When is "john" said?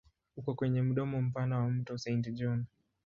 2.37-2.65